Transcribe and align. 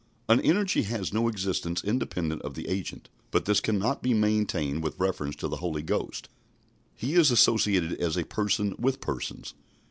An 0.27 0.41
energy 0.41 0.81
has 0.81 1.13
no 1.13 1.27
existence 1.27 1.83
independent 1.83 2.41
of 2.41 2.55
the 2.55 2.67
agent, 2.67 3.07
but 3.29 3.45
this 3.45 3.59
can 3.59 3.77
not 3.77 4.01
be 4.01 4.15
maintained 4.15 4.81
with 4.83 4.97
reference 4.99 5.35
to 5.35 5.47
the 5.47 5.57
Holy 5.57 5.83
Ghost. 5.83 6.27
He 6.95 7.13
is 7.13 7.29
associated 7.29 7.93
as 8.01 8.17
a 8.17 8.25
Person 8.25 8.73
with 8.79 8.99
Persons. 8.99 9.53